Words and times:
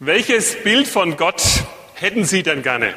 Welches 0.00 0.60
Bild 0.64 0.88
von 0.88 1.16
Gott 1.16 1.40
hätten 1.94 2.24
Sie 2.24 2.42
denn 2.42 2.64
gerne? 2.64 2.94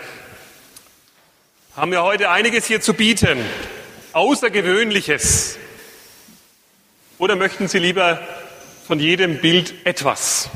Haben 1.75 1.91
wir 1.91 2.01
heute 2.01 2.31
einiges 2.31 2.65
hier 2.65 2.81
zu 2.81 2.95
bieten, 2.95 3.37
Außergewöhnliches. 4.13 5.59
Oder 7.19 7.35
möchten 7.35 7.67
Sie 7.67 7.77
lieber 7.77 8.19
von 8.87 8.99
jedem 8.99 9.41
Bild 9.41 9.85
etwas? 9.85 10.49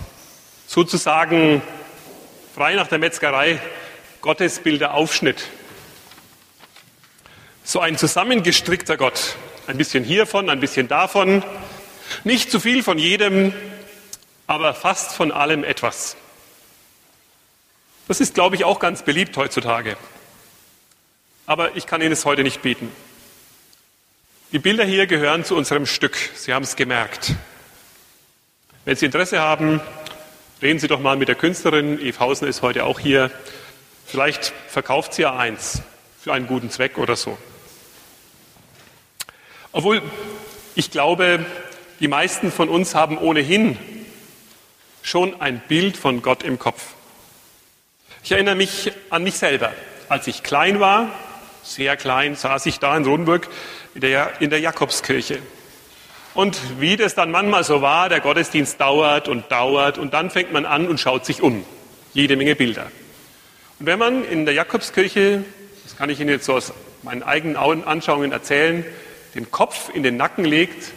Sozusagen 0.66 1.62
frei 2.56 2.74
nach 2.74 2.88
der 2.88 2.98
Metzgerei, 2.98 3.62
Gottesbilder 4.22 4.96
Aufschnitt. 4.96 5.44
So 7.64 7.82
ein 7.82 8.00
zusammengestrickter 8.00 8.98
Gott. 8.98 9.36
Ein 9.68 9.78
bisschen 9.78 10.04
hiervon, 10.04 10.50
ein 10.50 10.60
bisschen 10.60 10.88
davon. 10.88 11.44
Nicht 12.24 12.50
zu 12.50 12.60
viel 12.60 12.82
von 12.82 12.98
jedem, 12.98 13.54
aber 14.48 14.74
fast 14.74 15.14
von 15.14 15.32
allem 15.32 15.64
etwas. 15.64 16.18
Das 18.08 18.20
ist, 18.20 18.34
glaube 18.34 18.56
ich, 18.56 18.64
auch 18.64 18.80
ganz 18.80 19.04
beliebt 19.04 19.38
heutzutage. 19.38 19.98
Aber 21.46 21.76
ich 21.76 21.86
kann 21.86 22.02
Ihnen 22.02 22.12
es 22.12 22.26
heute 22.26 22.44
nicht 22.44 22.62
bieten. 22.62 22.92
Die 24.52 24.60
Bilder 24.60 24.84
hier 24.84 25.08
gehören 25.08 25.46
zu 25.46 25.56
unserem 25.56 25.86
Stück. 25.86 26.18
Sie 26.36 26.54
haben 26.54 26.64
es 26.64 26.76
gemerkt. 26.76 27.36
Wenn 28.84 28.96
Sie 28.96 29.06
Interesse 29.06 29.40
haben, 29.40 29.80
reden 30.62 30.80
Sie 30.80 30.88
doch 30.88 31.00
mal 31.00 31.16
mit 31.16 31.28
der 31.28 31.36
Künstlerin. 31.36 32.00
Eve 32.00 32.20
Hausen 32.20 32.48
ist 32.48 32.62
heute 32.62 32.84
auch 32.84 33.00
hier. 33.00 33.32
Vielleicht 34.06 34.52
verkauft 34.68 35.14
sie 35.14 35.22
ja 35.22 35.38
eins 35.38 35.82
für 36.22 36.34
einen 36.34 36.48
guten 36.48 36.70
Zweck 36.70 36.98
oder 36.98 37.16
so. 37.16 37.38
Obwohl 39.72 40.02
ich 40.76 40.92
glaube, 40.92 41.46
die 42.02 42.10
meisten 42.10 42.52
von 42.52 42.68
uns 42.68 42.94
haben 42.94 43.18
ohnehin 43.18 43.78
schon 45.02 45.40
ein 45.40 45.62
Bild 45.68 45.96
von 45.96 46.22
Gott 46.22 46.44
im 46.44 46.60
Kopf. 46.60 46.94
Ich 48.24 48.32
erinnere 48.32 48.54
mich 48.54 48.92
an 49.10 49.24
mich 49.24 49.36
selber. 49.36 49.74
Als 50.08 50.28
ich 50.28 50.44
klein 50.44 50.80
war, 50.80 51.10
sehr 51.64 51.98
klein, 51.98 52.36
saß 52.36 52.68
ich 52.68 52.78
da 52.78 52.96
in 52.96 53.04
Rodenburg 53.04 53.48
in 53.96 54.02
der, 54.02 54.34
in 54.40 54.52
der 54.52 54.60
Jakobskirche. 54.60 55.40
Und 56.36 56.80
wie 56.80 56.98
das 56.98 57.16
dann 57.16 57.32
manchmal 57.32 57.64
so 57.64 57.82
war, 57.82 58.10
der 58.10 58.20
Gottesdienst 58.20 58.80
dauert 58.80 59.28
und 59.28 59.52
dauert 59.52 59.98
und 59.98 60.14
dann 60.14 60.30
fängt 60.30 60.54
man 60.54 60.66
an 60.68 60.88
und 60.88 61.00
schaut 61.00 61.26
sich 61.26 61.42
um. 61.42 61.66
Jede 62.14 62.36
Menge 62.36 62.56
Bilder. 62.56 62.92
Und 63.80 63.88
wenn 63.88 63.98
man 63.98 64.24
in 64.24 64.46
der 64.46 64.54
Jakobskirche, 64.54 65.44
das 65.84 65.98
kann 65.98 66.12
ich 66.12 66.20
Ihnen 66.20 66.30
jetzt 66.30 66.46
so 66.46 66.54
aus 66.54 66.74
meinen 67.02 67.24
eigenen 67.24 67.56
Anschauungen 67.56 68.32
erzählen, 68.32 68.86
den 69.34 69.50
Kopf 69.50 69.90
in 69.94 70.04
den 70.04 70.18
Nacken 70.18 70.46
legt 70.46 70.92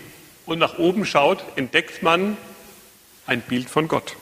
und 0.44 0.58
nach 0.58 0.78
oben 0.78 1.06
schaut, 1.06 1.42
entdeckt 1.56 2.02
man 2.02 2.36
ein 3.26 3.40
Bild 3.40 3.70
von 3.70 3.88
Gott. 3.88 4.14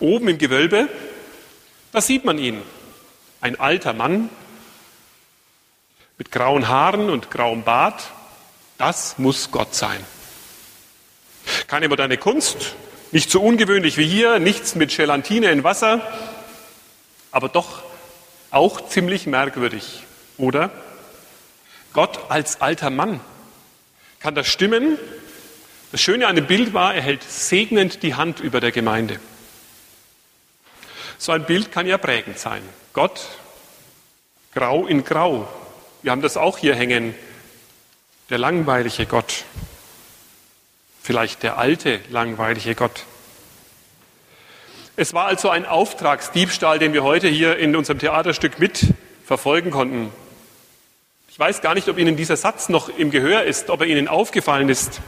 Oben 0.00 0.28
im 0.28 0.38
Gewölbe, 0.38 0.88
da 1.92 2.00
sieht 2.00 2.24
man 2.24 2.38
ihn. 2.38 2.62
Ein 3.40 3.58
alter 3.58 3.92
Mann 3.92 4.28
mit 6.18 6.30
grauen 6.30 6.68
Haaren 6.68 7.08
und 7.08 7.30
grauem 7.30 7.62
Bart. 7.62 8.10
Das 8.76 9.18
muss 9.18 9.50
Gott 9.50 9.74
sein. 9.74 10.04
Keine 11.66 11.88
moderne 11.88 12.18
Kunst, 12.18 12.74
nicht 13.12 13.30
so 13.30 13.40
ungewöhnlich 13.40 13.96
wie 13.96 14.06
hier, 14.06 14.38
nichts 14.38 14.74
mit 14.74 14.94
Gelatine 14.94 15.50
in 15.50 15.64
Wasser, 15.64 16.06
aber 17.30 17.48
doch 17.48 17.82
auch 18.50 18.88
ziemlich 18.88 19.26
merkwürdig, 19.26 20.04
oder? 20.36 20.70
Gott 21.92 22.30
als 22.30 22.60
alter 22.60 22.90
Mann. 22.90 23.20
Kann 24.18 24.34
das 24.34 24.46
stimmen? 24.46 24.98
Das 25.92 26.00
Schöne 26.00 26.26
an 26.26 26.36
dem 26.36 26.46
Bild 26.46 26.74
war, 26.74 26.94
er 26.94 27.02
hält 27.02 27.22
segnend 27.24 28.02
die 28.02 28.14
Hand 28.14 28.40
über 28.40 28.60
der 28.60 28.72
Gemeinde. 28.72 29.18
So 31.20 31.32
ein 31.32 31.44
Bild 31.44 31.70
kann 31.70 31.86
ja 31.86 31.98
prägend 31.98 32.38
sein. 32.38 32.62
Gott 32.94 33.20
grau 34.54 34.86
in 34.86 35.04
grau. 35.04 35.46
Wir 36.00 36.12
haben 36.12 36.22
das 36.22 36.38
auch 36.38 36.56
hier 36.56 36.74
hängen. 36.74 37.14
Der 38.30 38.38
langweilige 38.38 39.04
Gott. 39.04 39.44
Vielleicht 41.02 41.42
der 41.42 41.58
alte 41.58 42.00
langweilige 42.08 42.74
Gott. 42.74 43.04
Es 44.96 45.12
war 45.12 45.26
also 45.26 45.50
ein 45.50 45.66
Auftragsdiebstahl, 45.66 46.78
den 46.78 46.94
wir 46.94 47.02
heute 47.02 47.28
hier 47.28 47.58
in 47.58 47.76
unserem 47.76 47.98
Theaterstück 47.98 48.58
mit 48.58 48.94
verfolgen 49.26 49.70
konnten. 49.70 50.10
Ich 51.28 51.38
weiß 51.38 51.60
gar 51.60 51.74
nicht, 51.74 51.90
ob 51.90 51.98
Ihnen 51.98 52.16
dieser 52.16 52.38
Satz 52.38 52.70
noch 52.70 52.88
im 52.88 53.10
Gehör 53.10 53.44
ist, 53.44 53.68
ob 53.68 53.82
er 53.82 53.88
Ihnen 53.88 54.08
aufgefallen 54.08 54.70
ist. 54.70 55.02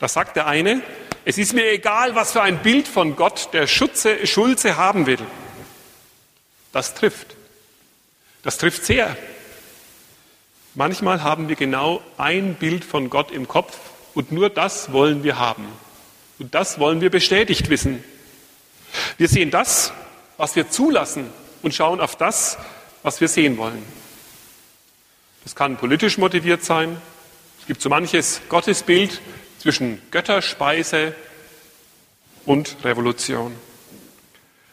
Da 0.00 0.08
sagt 0.08 0.34
der 0.34 0.46
eine, 0.46 0.82
es 1.24 1.38
ist 1.38 1.52
mir 1.52 1.70
egal, 1.70 2.14
was 2.14 2.32
für 2.32 2.42
ein 2.42 2.62
Bild 2.62 2.88
von 2.88 3.14
Gott 3.14 3.50
der 3.52 3.66
Schutze, 3.66 4.26
Schulze 4.26 4.76
haben 4.76 5.06
will. 5.06 5.18
Das 6.72 6.94
trifft. 6.94 7.36
Das 8.42 8.56
trifft 8.58 8.84
sehr. 8.84 9.16
Manchmal 10.74 11.22
haben 11.22 11.48
wir 11.48 11.56
genau 11.56 12.02
ein 12.16 12.54
Bild 12.54 12.84
von 12.84 13.10
Gott 13.10 13.30
im 13.30 13.46
Kopf 13.46 13.78
und 14.14 14.32
nur 14.32 14.48
das 14.48 14.92
wollen 14.92 15.22
wir 15.22 15.38
haben. 15.38 15.66
Und 16.38 16.54
das 16.54 16.78
wollen 16.78 17.02
wir 17.02 17.10
bestätigt 17.10 17.68
wissen. 17.68 18.02
Wir 19.18 19.28
sehen 19.28 19.50
das, 19.50 19.92
was 20.38 20.56
wir 20.56 20.70
zulassen 20.70 21.30
und 21.62 21.74
schauen 21.74 22.00
auf 22.00 22.16
das, 22.16 22.56
was 23.02 23.20
wir 23.20 23.28
sehen 23.28 23.58
wollen. 23.58 23.84
Das 25.44 25.54
kann 25.54 25.76
politisch 25.76 26.16
motiviert 26.16 26.64
sein. 26.64 27.00
Es 27.60 27.66
gibt 27.66 27.82
so 27.82 27.90
manches 27.90 28.40
Gottesbild, 28.48 29.20
zwischen 29.60 30.00
Götterspeise 30.10 31.14
und 32.46 32.76
Revolution. 32.82 33.54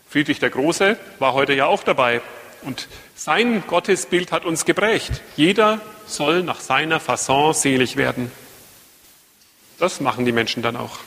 Friedrich 0.09 0.39
der 0.39 0.49
Große 0.49 0.97
war 1.19 1.33
heute 1.33 1.53
ja 1.53 1.65
auch 1.65 1.83
dabei 1.83 2.21
und 2.61 2.87
sein 3.15 3.63
Gottesbild 3.67 4.31
hat 4.31 4.45
uns 4.45 4.63
geprägt. 4.63 5.21
Jeder 5.35 5.81
soll 6.05 6.41
nach 6.41 6.61
seiner 6.61 7.01
Fasson 7.01 7.53
selig 7.53 7.97
werden. 7.97 8.31
Das 9.77 9.99
machen 9.99 10.25
die 10.25 10.31
Menschen 10.31 10.63
dann 10.63 10.77
auch. 10.77 10.99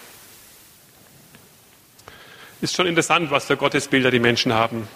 Ist 2.61 2.77
schon 2.77 2.87
interessant, 2.87 3.31
was 3.31 3.47
für 3.47 3.57
Gottesbilder 3.57 4.11
die 4.11 4.21
Menschen 4.21 4.53
haben. 4.53 4.87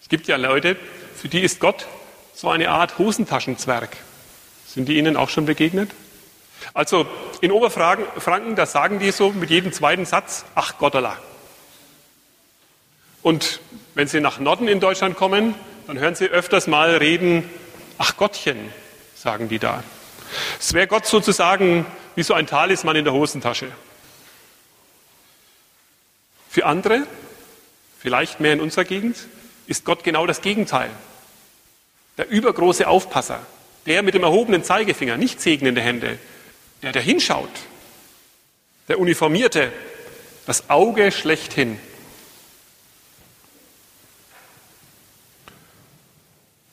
Es 0.00 0.08
gibt 0.08 0.28
ja 0.28 0.36
Leute, 0.36 0.76
für 1.16 1.28
die 1.28 1.40
ist 1.40 1.58
Gott 1.58 1.86
so 2.34 2.48
eine 2.48 2.70
Art 2.70 2.98
Hosentaschenzwerg. 2.98 3.96
Sind 4.66 4.88
die 4.88 4.96
Ihnen 4.96 5.16
auch 5.16 5.28
schon 5.28 5.44
begegnet? 5.44 5.90
Also 6.74 7.06
in 7.40 7.52
Oberfranken, 7.52 8.56
da 8.56 8.66
sagen 8.66 8.98
die 8.98 9.10
so 9.10 9.30
mit 9.30 9.50
jedem 9.50 9.72
zweiten 9.72 10.04
Satz, 10.04 10.44
ach 10.54 10.78
Gottala. 10.78 11.18
Und 13.22 13.60
wenn 13.94 14.08
Sie 14.08 14.20
nach 14.20 14.38
Norden 14.38 14.68
in 14.68 14.80
Deutschland 14.80 15.16
kommen, 15.16 15.54
dann 15.86 15.98
hören 15.98 16.14
Sie 16.14 16.26
öfters 16.26 16.66
mal 16.66 16.96
reden, 16.96 17.48
ach 17.98 18.16
Gottchen, 18.16 18.72
sagen 19.14 19.48
die 19.48 19.58
da. 19.58 19.82
Es 20.58 20.72
wäre 20.72 20.86
Gott 20.86 21.06
sozusagen 21.06 21.86
wie 22.14 22.22
so 22.22 22.34
ein 22.34 22.46
Talisman 22.46 22.96
in 22.96 23.04
der 23.04 23.12
Hosentasche. 23.12 23.70
Für 26.48 26.66
andere, 26.66 27.06
vielleicht 27.98 28.40
mehr 28.40 28.52
in 28.52 28.60
unserer 28.60 28.84
Gegend, 28.84 29.16
ist 29.66 29.84
Gott 29.84 30.04
genau 30.04 30.26
das 30.26 30.42
Gegenteil. 30.42 30.90
Der 32.18 32.28
übergroße 32.28 32.86
Aufpasser, 32.88 33.40
der 33.86 34.02
mit 34.02 34.14
dem 34.14 34.22
erhobenen 34.22 34.64
Zeigefinger, 34.64 35.16
nicht 35.16 35.40
segnende 35.40 35.80
Hände, 35.80 36.18
der, 36.82 36.92
der 36.92 37.02
hinschaut, 37.02 37.50
der 38.88 38.98
Uniformierte, 38.98 39.72
das 40.46 40.68
Auge 40.68 41.12
schlechthin. 41.12 41.78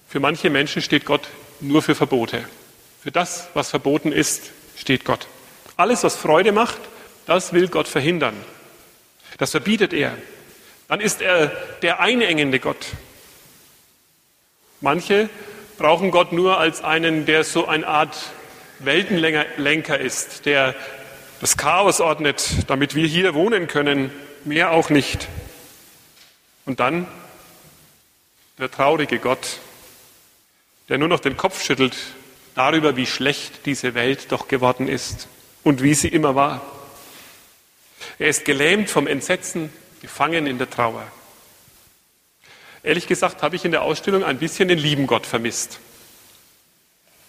Für 0.08 0.20
manche 0.20 0.50
Menschen 0.50 0.82
steht 0.82 1.06
Gott 1.06 1.28
nur 1.60 1.84
für 1.84 1.94
Verbote. 1.94 2.44
Für 3.02 3.12
das, 3.12 3.48
was 3.54 3.70
verboten 3.70 4.12
ist, 4.12 4.52
steht 4.76 5.06
Gott. 5.06 5.28
Alles, 5.78 6.04
was 6.04 6.16
Freude 6.16 6.52
macht, 6.52 6.80
das 7.26 7.54
will 7.54 7.68
Gott 7.68 7.88
verhindern. 7.88 8.36
Das 9.38 9.52
verbietet 9.52 9.94
er. 9.94 10.18
Dann 10.88 11.00
ist 11.00 11.22
er 11.22 11.48
der 11.84 12.00
einengende 12.00 12.60
Gott. 12.60 12.88
Manche 14.82 15.30
brauchen 15.78 16.10
Gott 16.10 16.32
nur 16.34 16.58
als 16.58 16.84
einen, 16.84 17.26
der 17.26 17.44
so 17.44 17.68
eine 17.68 17.88
Art 17.88 18.18
Weltenlenker 18.80 20.00
ist, 20.00 20.46
der 20.46 20.74
das 21.42 21.58
Chaos 21.58 22.00
ordnet, 22.00 22.70
damit 22.70 22.96
wir 22.96 23.06
hier 23.06 23.34
wohnen 23.34 23.68
können, 23.68 24.12
mehr 24.46 24.72
auch 24.72 24.90
nicht. 24.90 25.28
Und 26.66 26.80
dann 26.80 27.08
der 28.58 28.72
traurige 28.72 29.20
Gott, 29.20 29.60
der 30.88 30.98
nur 30.98 31.08
noch 31.08 31.20
den 31.20 31.38
Kopf 31.38 31.64
schüttelt 31.64 31.96
darüber, 32.56 32.96
wie 32.96 33.06
schlecht 33.06 33.66
diese 33.66 33.94
Welt 33.94 34.32
doch 34.32 34.48
geworden 34.48 34.88
ist 34.88 35.28
und 35.64 35.84
wie 35.84 35.94
sie 35.94 36.10
immer 36.10 36.36
war. 36.36 36.62
Er 38.18 38.28
ist 38.28 38.46
gelähmt 38.46 38.90
vom 38.90 39.08
Entsetzen, 39.08 39.72
gefangen 40.02 40.48
in 40.48 40.58
der 40.58 40.70
Trauer. 40.70 41.06
Ehrlich 42.82 43.08
gesagt 43.08 43.44
habe 43.44 43.58
ich 43.58 43.66
in 43.66 43.72
der 43.72 43.82
Ausstellung 43.82 44.24
ein 44.24 44.40
bisschen 44.40 44.70
den 44.70 44.80
lieben 44.80 45.06
Gott 45.06 45.26
vermisst 45.26 45.80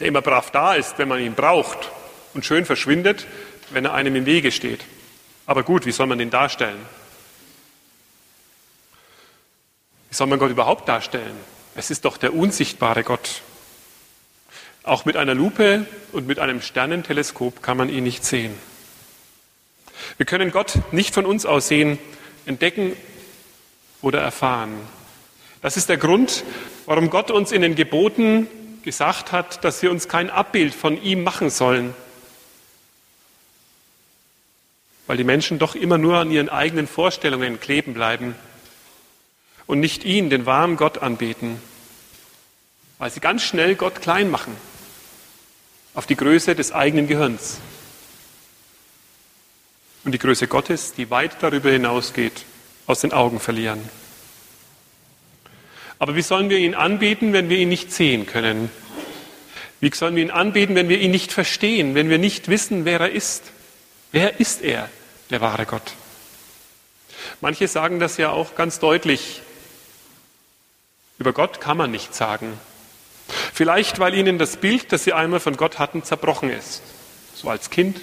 der 0.01 0.09
immer 0.09 0.23
brav 0.23 0.51
da 0.51 0.75
ist, 0.75 0.99
wenn 0.99 1.09
man 1.09 1.21
ihn 1.21 1.35
braucht 1.35 1.91
und 2.35 2.45
schön 2.45 2.65
verschwindet, 2.65 3.27
wenn 3.71 3.85
er 3.85 3.95
einem 3.95 4.17
im 4.17 4.27
Wege 4.27 4.51
steht. 4.51 4.81
Aber 5.47 5.63
gut, 5.63 5.87
wie 5.87 5.93
soll 5.93 6.07
man 6.07 6.19
den 6.19 6.31
darstellen? 6.31 6.81
Wie 10.09 10.15
soll 10.15 10.27
man 10.27 10.39
Gott 10.39 10.51
überhaupt 10.51 10.89
darstellen? 10.89 11.37
Es 11.75 11.91
ist 11.91 12.05
doch 12.05 12.17
der 12.17 12.35
unsichtbare 12.35 13.05
Gott. 13.05 13.43
Auch 14.83 15.05
mit 15.05 15.17
einer 15.17 15.35
Lupe 15.35 15.87
und 16.13 16.27
mit 16.27 16.39
einem 16.39 16.63
Sternenteleskop 16.63 17.63
kann 17.63 17.77
man 17.77 17.91
ihn 17.91 18.03
nicht 18.03 18.25
sehen. 18.25 18.55
Wir 20.17 20.27
können 20.27 20.51
Gott 20.51 20.79
nicht 20.93 21.15
von 21.15 21.27
uns 21.27 21.47
aus 21.47 21.69
sehen, 21.69 21.99
entdecken 22.47 22.97
oder 24.03 24.21
erfahren. 24.21 24.73
Das 25.63 25.77
ist 25.77 25.91
der 25.91 25.99
Grund, 25.99 26.43
warum 26.87 27.11
Gott 27.11 27.31
uns 27.31 27.53
in 27.53 27.63
den 27.63 27.75
Geboten 27.75 28.49
gesagt 28.83 29.33
hat, 29.33 29.65
dass 29.65 29.83
wir 29.83 29.91
uns 29.91 30.09
kein 30.09 30.31
Abbild 30.31 30.75
von 30.75 31.03
ihm 31.03 31.23
machen 31.23 31.51
sollen. 31.51 31.95
Weil 35.07 35.17
die 35.17 35.25
Menschen 35.25 35.59
doch 35.59 35.75
immer 35.75 35.99
nur 35.99 36.19
an 36.19 36.31
ihren 36.31 36.49
eigenen 36.49 36.87
Vorstellungen 36.87 37.61
kleben 37.61 37.95
bleiben 37.95 38.35
und 39.67 39.81
nicht 39.81 40.05
ihn, 40.05 40.31
den 40.31 40.47
wahren 40.47 40.77
Gott, 40.77 40.99
anbeten. 40.99 41.61
Weil 42.99 43.11
sie 43.11 43.21
ganz 43.21 43.43
schnell 43.43 43.75
Gott 43.75 44.01
klein 44.03 44.31
machen 44.31 44.57
auf 45.95 46.07
die 46.07 46.17
Größe 46.17 46.55
des 46.55 46.73
eigenen 46.73 47.09
Gehirns. 47.09 47.59
Und 50.05 50.13
die 50.13 50.19
Größe 50.19 50.47
Gottes, 50.47 50.95
die 50.95 51.11
weit 51.11 51.43
darüber 51.43 51.71
hinausgeht, 51.71 52.45
aus 52.87 53.01
den 53.01 53.13
Augen 53.13 53.41
verlieren. 53.41 53.89
Aber 56.01 56.17
wie 56.17 56.23
sollen 56.23 56.49
wir 56.49 56.59
ihn 56.59 56.75
anbeten, 56.75 57.35
wenn 57.35 57.51
wir 57.51 57.59
ihn 57.59 57.69
nicht 57.69 57.93
sehen 57.93 58.25
können? 58.25 58.71
Wie 59.81 59.91
sollen 59.95 60.17
wir 60.17 60.23
ihn 60.23 60.31
anbeten, 60.31 60.75
wenn 60.75 60.89
wir 60.89 60.99
ihn 60.99 61.11
nicht 61.11 61.31
verstehen, 61.31 61.95
wenn 61.95 62.09
wir 62.09 62.17
nicht 62.17 62.49
wissen, 62.49 62.87
wer 62.87 63.01
er 63.01 63.11
ist? 63.11 63.45
Wer 64.11 64.41
ist 64.41 64.63
er, 64.63 64.89
der 65.29 65.43
wahre 65.43 65.67
Gott? 65.67 65.93
Manche 67.43 67.69
sagen 67.69 68.01
das 68.01 68.17
ja 68.17 68.31
auch 68.31 68.55
ganz 68.55 68.79
deutlich. 68.79 69.43
Über 71.19 71.35
Gott 71.35 71.61
kann 71.61 71.77
man 71.77 71.91
nichts 71.91 72.17
sagen. 72.17 72.59
Vielleicht, 73.53 73.99
weil 73.99 74.15
ihnen 74.15 74.39
das 74.39 74.57
Bild, 74.57 74.93
das 74.93 75.05
sie 75.05 75.13
einmal 75.13 75.39
von 75.39 75.59
Gott 75.59 75.79
hatten, 75.79 76.03
zerbrochen 76.03 76.49
ist. 76.49 76.81
So 77.35 77.51
als 77.51 77.69
Kind 77.69 78.01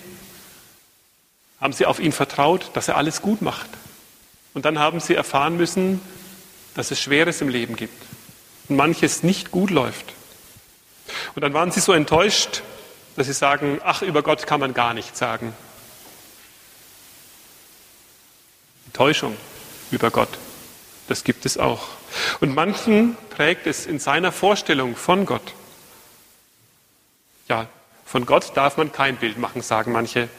haben 1.60 1.74
sie 1.74 1.88
auf 1.88 2.00
ihn 2.00 2.12
vertraut, 2.12 2.70
dass 2.76 2.88
er 2.90 2.96
alles 2.96 3.24
gut 3.24 3.42
macht. 3.42 3.70
Und 4.54 4.66
dann 4.66 4.78
haben 4.78 5.00
sie 5.00 5.16
erfahren 5.16 5.58
müssen, 5.58 6.00
dass 6.78 6.92
es 6.92 7.02
Schweres 7.02 7.42
im 7.42 7.50
Leben 7.50 7.76
gibt 7.76 8.06
und 8.70 8.76
manches 8.76 9.24
nicht 9.24 9.50
gut 9.50 9.72
läuft. 9.72 10.14
Und 11.34 11.42
dann 11.42 11.54
waren 11.54 11.72
sie 11.72 11.80
so 11.80 11.92
enttäuscht, 11.92 12.62
dass 13.16 13.26
sie 13.26 13.34
sagen, 13.34 13.82
ach, 13.84 14.04
über 14.04 14.22
Gott 14.22 14.46
kann 14.46 14.60
man 14.60 14.76
gar 14.76 14.94
nichts 14.94 15.18
sagen. 15.18 15.56
Enttäuschung 18.86 19.36
über 19.90 20.12
Gott, 20.12 20.30
das 21.08 21.24
gibt 21.24 21.48
es 21.48 21.58
auch. 21.58 21.88
Und 22.42 22.54
manchen 22.54 23.18
prägt 23.32 23.66
es 23.66 23.88
in 23.88 23.98
seiner 23.98 24.32
Vorstellung 24.32 24.96
von 24.96 25.26
Gott. 25.26 25.54
Ja, 27.50 27.68
von 28.06 28.28
Gott 28.28 28.56
darf 28.56 28.78
man 28.78 28.92
kein 28.92 29.16
Bild 29.16 29.40
machen, 29.40 29.64
sagen 29.64 29.94
manche. 29.94 30.30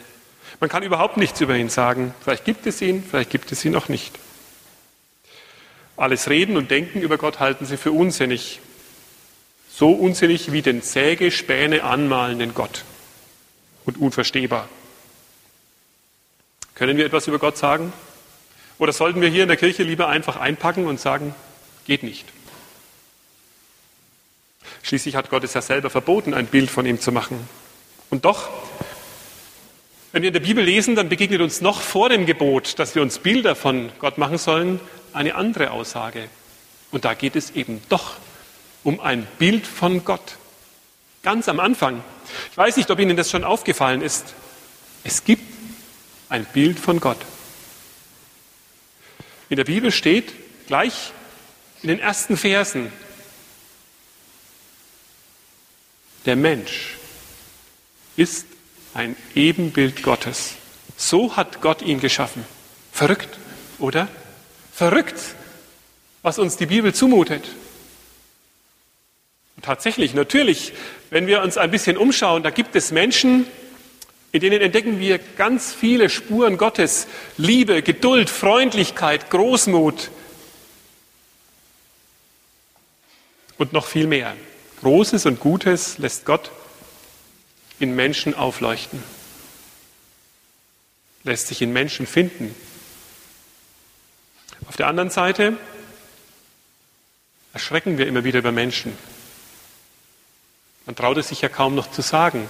Man 0.61 0.69
kann 0.69 0.83
überhaupt 0.83 1.17
nichts 1.17 1.41
über 1.41 1.55
ihn 1.55 1.69
sagen. 1.69 2.13
Vielleicht 2.21 2.45
gibt 2.45 2.65
es 2.65 2.81
ihn, 2.81 3.03
vielleicht 3.03 3.29
gibt 3.29 3.51
es 3.51 3.65
ihn 3.65 3.75
auch 3.75 3.89
nicht. 3.89 4.17
Alles 5.99 6.29
Reden 6.29 6.55
und 6.55 6.71
Denken 6.71 7.01
über 7.01 7.17
Gott 7.17 7.41
halten 7.41 7.65
sie 7.65 7.75
für 7.75 7.91
unsinnig. 7.91 8.61
So 9.69 9.91
unsinnig 9.91 10.53
wie 10.53 10.61
den 10.61 10.81
Sägespäne 10.81 11.83
anmalenden 11.83 12.53
Gott. 12.53 12.85
Und 13.83 13.97
unverstehbar. 13.97 14.69
Können 16.73 16.95
wir 16.95 17.05
etwas 17.05 17.27
über 17.27 17.37
Gott 17.37 17.57
sagen? 17.57 17.91
Oder 18.77 18.93
sollten 18.93 19.19
wir 19.19 19.27
hier 19.27 19.43
in 19.43 19.49
der 19.49 19.57
Kirche 19.57 19.83
lieber 19.83 20.07
einfach 20.07 20.37
einpacken 20.37 20.85
und 20.85 21.01
sagen, 21.01 21.35
geht 21.85 22.03
nicht? 22.03 22.25
Schließlich 24.83 25.17
hat 25.17 25.29
Gott 25.29 25.43
es 25.43 25.53
ja 25.53 25.61
selber 25.61 25.89
verboten, 25.89 26.33
ein 26.33 26.45
Bild 26.45 26.71
von 26.71 26.85
ihm 26.85 27.01
zu 27.01 27.11
machen. 27.11 27.45
Und 28.09 28.23
doch, 28.23 28.47
wenn 30.13 30.21
wir 30.21 30.29
in 30.29 30.33
der 30.33 30.39
Bibel 30.39 30.63
lesen, 30.63 30.95
dann 30.95 31.09
begegnet 31.09 31.41
uns 31.41 31.59
noch 31.59 31.81
vor 31.81 32.07
dem 32.07 32.25
Gebot, 32.25 32.79
dass 32.79 32.95
wir 32.95 33.01
uns 33.01 33.19
Bilder 33.19 33.53
von 33.53 33.91
Gott 33.99 34.17
machen 34.17 34.37
sollen, 34.37 34.79
eine 35.13 35.35
andere 35.35 35.71
Aussage. 35.71 36.29
Und 36.91 37.05
da 37.05 37.13
geht 37.13 37.35
es 37.35 37.51
eben 37.51 37.81
doch 37.89 38.15
um 38.83 38.99
ein 38.99 39.27
Bild 39.37 39.67
von 39.67 40.03
Gott. 40.05 40.37
Ganz 41.21 41.49
am 41.49 41.59
Anfang. 41.59 42.03
Ich 42.51 42.57
weiß 42.57 42.77
nicht, 42.77 42.89
ob 42.91 42.99
Ihnen 42.99 43.17
das 43.17 43.29
schon 43.29 43.43
aufgefallen 43.43 44.01
ist. 44.01 44.33
Es 45.03 45.23
gibt 45.23 45.43
ein 46.29 46.45
Bild 46.45 46.79
von 46.79 46.99
Gott. 46.99 47.19
In 49.49 49.57
der 49.57 49.65
Bibel 49.65 49.91
steht 49.91 50.33
gleich 50.67 51.11
in 51.81 51.89
den 51.89 51.99
ersten 51.99 52.37
Versen, 52.37 52.91
der 56.25 56.35
Mensch 56.35 56.95
ist 58.15 58.45
ein 58.93 59.15
Ebenbild 59.33 60.03
Gottes. 60.03 60.55
So 60.97 61.35
hat 61.35 61.61
Gott 61.61 61.81
ihn 61.81 61.99
geschaffen. 61.99 62.45
Verrückt, 62.91 63.39
oder? 63.79 64.09
Verrückt, 64.79 65.35
was 66.21 66.39
uns 66.39 66.55
die 66.55 66.65
Bibel 66.65 66.93
zumutet. 66.93 67.43
Und 69.57 69.65
tatsächlich, 69.65 70.13
natürlich, 70.13 70.71
wenn 71.09 71.27
wir 71.27 71.41
uns 71.41 71.57
ein 71.57 71.69
bisschen 71.69 71.97
umschauen, 71.97 72.43
da 72.43 72.49
gibt 72.49 72.77
es 72.77 72.91
Menschen, 72.91 73.45
in 74.31 74.39
denen 74.39 74.61
entdecken 74.61 74.97
wir 75.01 75.17
ganz 75.17 75.73
viele 75.73 76.09
Spuren 76.09 76.55
Gottes. 76.55 77.07
Liebe, 77.35 77.83
Geduld, 77.83 78.29
Freundlichkeit, 78.29 79.29
Großmut 79.29 80.11
und 83.57 83.73
noch 83.73 83.85
viel 83.85 84.07
mehr. 84.07 84.33
Großes 84.79 85.25
und 85.25 85.41
Gutes 85.41 85.97
lässt 85.97 86.23
Gott 86.23 86.51
in 87.81 87.97
Menschen 87.97 88.33
aufleuchten, 88.33 89.03
lässt 91.25 91.47
sich 91.47 91.61
in 91.61 91.73
Menschen 91.73 92.07
finden, 92.07 92.55
auf 94.69 94.77
der 94.77 94.85
anderen 94.85 95.09
Seite 95.09 95.57
erschrecken 97.53 97.97
wir 97.97 98.05
immer 98.05 98.23
wieder 98.23 98.37
über 98.37 98.51
Menschen. 98.51 98.95
Man 100.85 100.95
traut 100.95 101.17
es 101.17 101.29
sich 101.29 101.41
ja 101.41 101.49
kaum 101.49 101.73
noch 101.73 101.89
zu 101.89 102.03
sagen. 102.03 102.47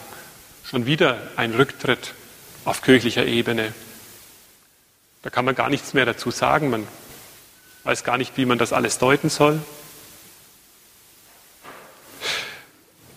Schon 0.66 0.86
wieder 0.86 1.18
ein 1.38 1.54
Rücktritt 1.54 2.14
auf 2.66 2.82
kirchlicher 2.82 3.26
Ebene. 3.26 3.74
Da 5.24 5.30
kann 5.30 5.46
man 5.46 5.56
gar 5.56 5.70
nichts 5.70 5.94
mehr 5.94 6.06
dazu 6.06 6.30
sagen. 6.30 6.70
Man 6.70 6.86
weiß 7.86 8.04
gar 8.04 8.18
nicht, 8.18 8.36
wie 8.36 8.46
man 8.46 8.58
das 8.58 8.74
alles 8.74 8.98
deuten 8.98 9.30
soll. 9.30 9.62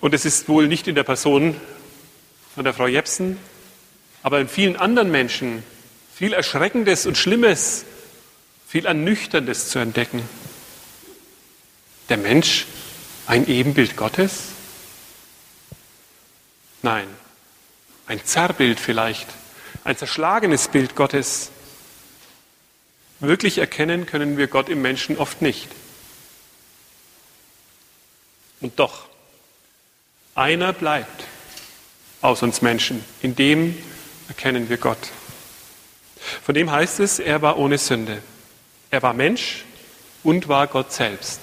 Und 0.00 0.14
es 0.14 0.24
ist 0.24 0.48
wohl 0.48 0.68
nicht 0.68 0.86
in 0.86 0.94
der 0.94 1.02
Person 1.02 1.60
von 2.54 2.62
der 2.62 2.72
Frau 2.72 2.86
Jepsen, 2.86 3.36
aber 4.22 4.38
in 4.38 4.46
vielen 4.46 4.76
anderen 4.76 5.10
Menschen 5.10 5.64
viel 6.14 6.32
Erschreckendes 6.32 7.04
und 7.06 7.18
Schlimmes 7.18 7.84
viel 8.72 8.86
Ernüchterndes 8.86 9.68
zu 9.68 9.80
entdecken. 9.80 10.26
Der 12.08 12.16
Mensch 12.16 12.64
ein 13.26 13.46
Ebenbild 13.46 13.98
Gottes? 13.98 14.44
Nein, 16.80 17.06
ein 18.06 18.24
Zerrbild 18.24 18.80
vielleicht, 18.80 19.28
ein 19.84 19.98
zerschlagenes 19.98 20.68
Bild 20.68 20.96
Gottes. 20.96 21.50
Wirklich 23.20 23.58
erkennen 23.58 24.06
können 24.06 24.38
wir 24.38 24.46
Gott 24.46 24.70
im 24.70 24.80
Menschen 24.80 25.18
oft 25.18 25.42
nicht. 25.42 25.68
Und 28.62 28.78
doch, 28.78 29.04
einer 30.34 30.72
bleibt 30.72 31.24
aus 32.22 32.42
uns 32.42 32.62
Menschen, 32.62 33.04
in 33.20 33.36
dem 33.36 33.76
erkennen 34.28 34.70
wir 34.70 34.78
Gott. 34.78 35.10
Von 36.42 36.54
dem 36.54 36.70
heißt 36.70 37.00
es, 37.00 37.18
er 37.18 37.42
war 37.42 37.58
ohne 37.58 37.76
Sünde. 37.76 38.22
Er 38.92 39.02
war 39.02 39.14
Mensch 39.14 39.64
und 40.22 40.48
war 40.48 40.66
Gott 40.66 40.92
selbst, 40.92 41.40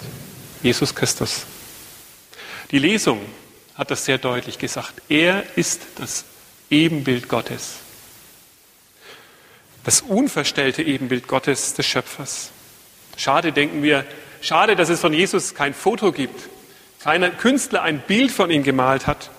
Jesus 0.62 0.94
Christus. 0.94 1.48
Die 2.70 2.77
Lesung 2.77 3.20
hat 3.74 3.89
das 3.89 4.06
sehr 4.06 4.20
deutlich 4.20 4.60
gesagt. 4.60 5.01
Er 5.10 5.44
ist 5.58 5.82
das 5.96 6.25
Ebenbild 6.70 7.27
Gottes. 7.27 7.77
Das 9.84 10.01
unverstellte 10.01 10.84
Ebenbild 10.84 11.27
Gottes, 11.27 11.74
des 11.74 11.88
Schöpfers. 11.88 12.51
Schade, 13.18 13.51
denken 13.51 13.82
wir, 13.82 14.06
schade, 14.41 14.75
dass 14.75 14.89
es 14.89 15.00
von 15.00 15.12
Jesus 15.12 15.56
kein 15.56 15.74
Foto 15.74 16.12
gibt, 16.12 16.50
kein 17.00 17.36
Künstler 17.39 17.82
ein 17.82 18.00
Bild 18.01 18.29
von 18.29 18.51
ihm 18.51 18.62
gemalt 18.62 19.08
hat. 19.08 19.32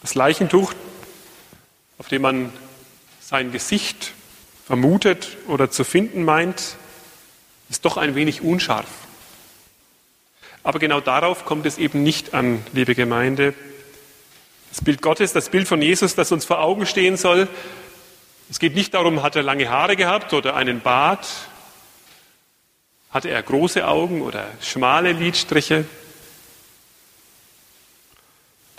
Das 0.00 0.16
Leichentuch, 0.16 0.74
auf 1.98 2.08
dem 2.08 2.22
man 2.22 2.52
sein 3.20 3.52
Gesicht 3.52 4.14
vermutet 4.66 5.36
oder 5.46 5.70
zu 5.70 5.84
finden 5.84 6.24
meint, 6.24 6.76
ist 7.70 7.84
doch 7.84 7.96
ein 7.96 8.14
wenig 8.14 8.42
unscharf. 8.42 8.86
Aber 10.62 10.78
genau 10.78 11.00
darauf 11.00 11.44
kommt 11.44 11.66
es 11.66 11.78
eben 11.78 12.02
nicht 12.02 12.34
an, 12.34 12.64
liebe 12.72 12.94
Gemeinde. 12.94 13.54
Das 14.70 14.82
Bild 14.82 15.00
Gottes, 15.02 15.32
das 15.32 15.48
Bild 15.48 15.66
von 15.66 15.80
Jesus, 15.80 16.14
das 16.14 16.30
uns 16.32 16.44
vor 16.44 16.60
Augen 16.60 16.86
stehen 16.86 17.16
soll, 17.16 17.48
Es 18.50 18.58
geht 18.58 18.74
nicht 18.74 18.94
darum, 18.94 19.22
hat 19.22 19.36
er 19.36 19.42
lange 19.42 19.68
Haare 19.68 19.94
gehabt 19.94 20.32
oder 20.32 20.56
einen 20.56 20.80
Bart, 20.80 21.26
hatte 23.10 23.28
er 23.28 23.42
große 23.42 23.86
Augen 23.86 24.22
oder 24.22 24.48
schmale 24.62 25.12
Lidstriche. 25.12 25.84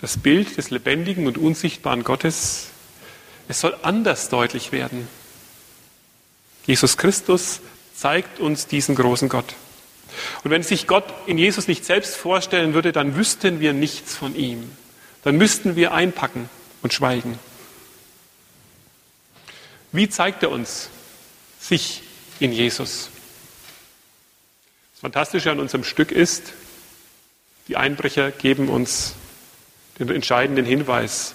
Das 0.00 0.16
Bild 0.16 0.56
des 0.56 0.70
lebendigen 0.70 1.26
und 1.26 1.38
unsichtbaren 1.38 2.02
Gottes, 2.02 2.70
es 3.48 3.60
soll 3.60 3.76
anders 3.82 4.28
deutlich 4.28 4.72
werden. 4.72 5.06
Jesus 6.66 6.96
Christus 6.96 7.60
zeigt 8.00 8.40
uns 8.40 8.66
diesen 8.66 8.94
großen 8.94 9.28
Gott. 9.28 9.54
Und 10.42 10.50
wenn 10.50 10.62
sich 10.62 10.86
Gott 10.86 11.04
in 11.26 11.36
Jesus 11.36 11.68
nicht 11.68 11.84
selbst 11.84 12.16
vorstellen 12.16 12.72
würde, 12.72 12.92
dann 12.92 13.14
wüssten 13.14 13.60
wir 13.60 13.74
nichts 13.74 14.16
von 14.16 14.34
ihm. 14.34 14.70
Dann 15.22 15.36
müssten 15.36 15.76
wir 15.76 15.92
einpacken 15.92 16.48
und 16.80 16.94
schweigen. 16.94 17.38
Wie 19.92 20.08
zeigt 20.08 20.42
er 20.42 20.50
uns 20.50 20.88
sich 21.60 22.02
in 22.38 22.52
Jesus? 22.52 23.10
Das 24.92 25.00
Fantastische 25.02 25.50
an 25.50 25.60
unserem 25.60 25.84
Stück 25.84 26.10
ist, 26.10 26.54
die 27.68 27.76
Einbrecher 27.76 28.30
geben 28.30 28.70
uns 28.70 29.12
den 29.98 30.08
entscheidenden 30.08 30.64
Hinweis, 30.64 31.34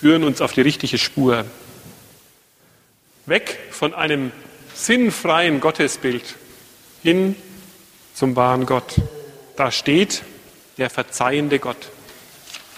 führen 0.00 0.22
uns 0.22 0.40
auf 0.42 0.52
die 0.52 0.60
richtige 0.60 0.96
Spur. 0.96 1.44
Weg 3.26 3.58
von 3.72 3.94
einem 3.94 4.30
sinnfreien 4.78 5.60
Gottesbild 5.60 6.36
hin 7.02 7.34
zum 8.14 8.36
wahren 8.36 8.64
Gott. 8.64 8.94
Da 9.56 9.72
steht 9.72 10.22
der 10.78 10.88
verzeihende 10.88 11.58
Gott. 11.58 11.90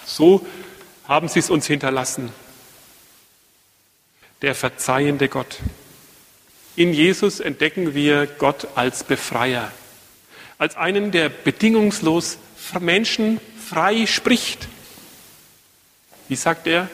So 0.05 0.45
haben 1.07 1.27
sie 1.27 1.39
es 1.39 1.49
uns 1.49 1.67
hinterlassen. 1.67 2.31
Der 4.41 4.55
verzeihende 4.55 5.29
Gott. 5.29 5.57
In 6.75 6.93
Jesus 6.93 7.39
entdecken 7.39 7.93
wir 7.93 8.25
Gott 8.25 8.67
als 8.75 9.03
Befreier, 9.03 9.71
als 10.57 10.75
einen, 10.77 11.11
der 11.11 11.29
bedingungslos 11.29 12.37
Menschen 12.79 13.39
frei 13.69 14.07
spricht. 14.07 14.67
Wie 16.27 16.35
sagt 16.35 16.65
er? 16.65 16.89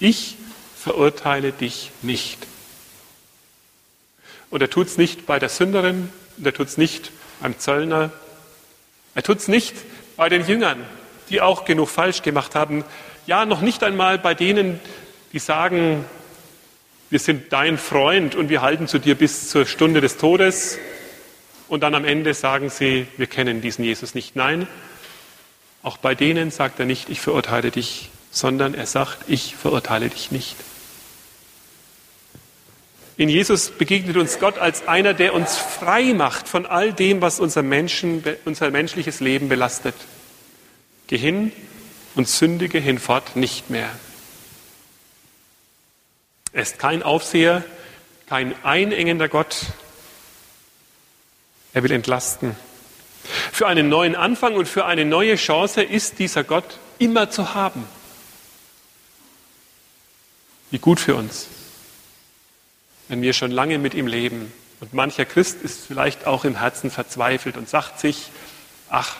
Ich 0.00 0.36
verurteile 0.76 1.52
dich 1.52 1.90
nicht. 2.02 2.51
Und 4.52 4.60
er 4.60 4.68
tut 4.68 4.86
es 4.86 4.98
nicht 4.98 5.24
bei 5.24 5.38
der 5.38 5.48
Sünderin, 5.48 6.10
und 6.36 6.46
er 6.46 6.52
tut 6.52 6.68
es 6.68 6.76
nicht 6.76 7.10
beim 7.40 7.58
Zöllner, 7.58 8.10
er 9.14 9.22
tut 9.22 9.38
es 9.38 9.48
nicht 9.48 9.74
bei 10.18 10.28
den 10.28 10.46
Jüngern, 10.46 10.84
die 11.30 11.40
auch 11.40 11.64
genug 11.64 11.88
falsch 11.88 12.20
gemacht 12.20 12.54
haben. 12.54 12.84
Ja, 13.26 13.46
noch 13.46 13.62
nicht 13.62 13.82
einmal 13.82 14.18
bei 14.18 14.34
denen, 14.34 14.78
die 15.32 15.38
sagen, 15.38 16.04
wir 17.08 17.18
sind 17.18 17.50
dein 17.50 17.78
Freund 17.78 18.34
und 18.34 18.50
wir 18.50 18.60
halten 18.60 18.88
zu 18.88 18.98
dir 18.98 19.14
bis 19.14 19.48
zur 19.48 19.64
Stunde 19.64 20.02
des 20.02 20.18
Todes. 20.18 20.78
Und 21.68 21.82
dann 21.82 21.94
am 21.94 22.04
Ende 22.04 22.34
sagen 22.34 22.68
sie, 22.68 23.06
wir 23.16 23.28
kennen 23.28 23.62
diesen 23.62 23.86
Jesus 23.86 24.14
nicht. 24.14 24.36
Nein, 24.36 24.68
auch 25.82 25.96
bei 25.96 26.14
denen 26.14 26.50
sagt 26.50 26.78
er 26.78 26.84
nicht, 26.84 27.08
ich 27.08 27.22
verurteile 27.22 27.70
dich, 27.70 28.10
sondern 28.30 28.74
er 28.74 28.86
sagt, 28.86 29.18
ich 29.28 29.56
verurteile 29.56 30.10
dich 30.10 30.30
nicht. 30.30 30.56
In 33.16 33.28
Jesus 33.28 33.70
begegnet 33.70 34.16
uns 34.16 34.38
Gott 34.38 34.58
als 34.58 34.88
einer, 34.88 35.12
der 35.12 35.34
uns 35.34 35.56
frei 35.58 36.14
macht 36.14 36.48
von 36.48 36.64
all 36.64 36.92
dem, 36.92 37.20
was 37.20 37.40
unser, 37.40 37.62
Menschen, 37.62 38.24
unser 38.44 38.70
menschliches 38.70 39.20
Leben 39.20 39.48
belastet. 39.48 39.94
Geh 41.08 41.18
hin 41.18 41.52
und 42.14 42.26
sündige 42.26 42.78
hinfort 42.78 43.36
nicht 43.36 43.68
mehr. 43.68 43.90
Er 46.54 46.62
ist 46.62 46.78
kein 46.78 47.02
Aufseher, 47.02 47.64
kein 48.28 48.54
einengender 48.64 49.28
Gott. 49.28 49.56
Er 51.74 51.82
will 51.82 51.92
entlasten. 51.92 52.56
Für 53.52 53.66
einen 53.66 53.88
neuen 53.88 54.16
Anfang 54.16 54.54
und 54.54 54.68
für 54.68 54.86
eine 54.86 55.04
neue 55.04 55.36
Chance 55.36 55.82
ist 55.82 56.18
dieser 56.18 56.44
Gott 56.44 56.78
immer 56.98 57.30
zu 57.30 57.54
haben. 57.54 57.86
Wie 60.70 60.78
gut 60.78 60.98
für 60.98 61.14
uns 61.14 61.46
wenn 63.12 63.20
wir 63.20 63.34
schon 63.34 63.50
lange 63.50 63.76
mit 63.76 63.92
ihm 63.92 64.06
leben. 64.06 64.50
Und 64.80 64.94
mancher 64.94 65.26
Christ 65.26 65.58
ist 65.62 65.84
vielleicht 65.86 66.26
auch 66.26 66.46
im 66.46 66.56
Herzen 66.56 66.90
verzweifelt 66.90 67.58
und 67.58 67.68
sagt 67.68 68.00
sich, 68.00 68.30
ach, 68.88 69.16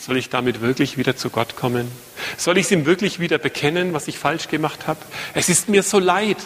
soll 0.00 0.16
ich 0.16 0.28
damit 0.28 0.60
wirklich 0.60 0.98
wieder 0.98 1.16
zu 1.16 1.30
Gott 1.30 1.54
kommen? 1.54 1.88
Soll 2.36 2.58
ich 2.58 2.64
es 2.64 2.72
ihm 2.72 2.84
wirklich 2.84 3.20
wieder 3.20 3.38
bekennen, 3.38 3.94
was 3.94 4.08
ich 4.08 4.18
falsch 4.18 4.48
gemacht 4.48 4.88
habe? 4.88 4.98
Es 5.34 5.48
ist 5.48 5.68
mir 5.68 5.84
so 5.84 6.00
leid. 6.00 6.38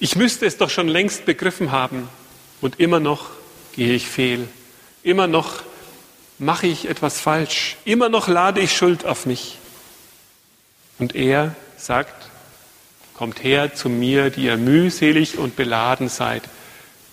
Ich 0.00 0.16
müsste 0.16 0.46
es 0.46 0.56
doch 0.56 0.70
schon 0.70 0.88
längst 0.88 1.26
begriffen 1.26 1.72
haben. 1.72 2.08
Und 2.62 2.80
immer 2.80 3.00
noch 3.00 3.26
gehe 3.76 3.92
ich 3.92 4.06
fehl. 4.06 4.48
Immer 5.02 5.26
noch 5.26 5.62
mache 6.38 6.68
ich 6.68 6.88
etwas 6.88 7.20
falsch. 7.20 7.76
Immer 7.84 8.08
noch 8.08 8.28
lade 8.28 8.60
ich 8.62 8.74
Schuld 8.74 9.04
auf 9.04 9.26
mich. 9.26 9.58
Und 10.98 11.14
er 11.14 11.54
sagt, 11.76 12.30
Kommt 13.18 13.42
her 13.42 13.74
zu 13.74 13.88
mir, 13.88 14.30
die 14.30 14.44
ihr 14.44 14.56
mühselig 14.56 15.38
und 15.38 15.56
beladen 15.56 16.08
seid. 16.08 16.44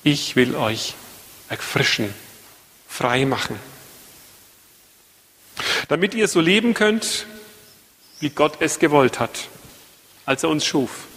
Ich 0.04 0.36
will 0.36 0.56
euch 0.56 0.94
erfrischen, 1.50 2.14
frei 2.88 3.26
machen. 3.26 3.60
Damit 5.88 6.14
ihr 6.14 6.28
so 6.28 6.42
leben 6.42 6.76
könnt, 6.76 7.26
wie 8.20 8.30
Gott 8.30 8.58
es 8.60 8.78
gewollt 8.78 9.20
hat, 9.20 9.48
als 10.28 10.44
er 10.44 10.50
uns 10.50 10.64
schuf, 10.64 11.08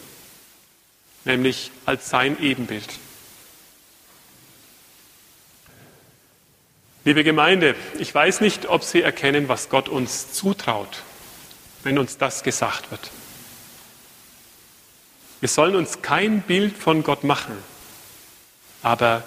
nämlich 1.26 1.70
als 1.84 2.08
sein 2.08 2.42
Ebenbild. 2.42 2.88
Liebe 7.04 7.24
Gemeinde, 7.24 7.74
ich 7.98 8.14
weiß 8.14 8.40
nicht, 8.40 8.70
ob 8.70 8.84
Sie 8.84 9.02
erkennen, 9.02 9.48
was 9.48 9.68
Gott 9.68 9.90
uns 9.90 10.32
zutraut, 10.32 11.02
wenn 11.82 11.98
uns 11.98 12.16
das 12.16 12.42
gesagt 12.42 12.90
wird. 12.90 13.10
Wir 15.40 15.48
sollen 15.48 15.76
uns 15.76 16.02
kein 16.02 16.42
Bild 16.42 16.76
von 16.76 17.02
Gott 17.02 17.22
machen, 17.24 17.56
aber 18.82 19.22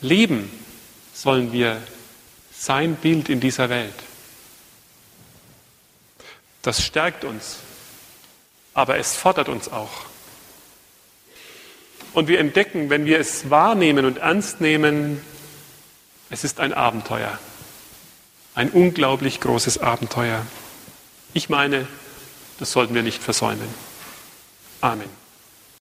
leben 0.00 0.50
sollen 1.12 1.52
wir 1.52 1.82
sein 2.52 2.94
Bild 2.96 3.28
in 3.28 3.40
dieser 3.40 3.68
Welt. 3.68 3.94
Das 6.62 6.82
stärkt 6.84 7.24
uns, 7.24 7.56
aber 8.74 8.98
es 8.98 9.16
fordert 9.16 9.48
uns 9.48 9.68
auch. 9.70 10.06
Und 12.12 12.28
wir 12.28 12.38
entdecken, 12.38 12.90
wenn 12.90 13.04
wir 13.04 13.18
es 13.18 13.50
wahrnehmen 13.50 14.04
und 14.04 14.18
ernst 14.18 14.60
nehmen, 14.60 15.20
es 16.30 16.44
ist 16.44 16.60
ein 16.60 16.72
Abenteuer, 16.72 17.38
ein 18.54 18.70
unglaublich 18.70 19.40
großes 19.40 19.78
Abenteuer. 19.78 20.46
Ich 21.32 21.48
meine, 21.48 21.86
das 22.58 22.72
sollten 22.72 22.94
wir 22.94 23.02
nicht 23.02 23.22
versäumen. 23.22 23.87
Amen. 24.82 25.17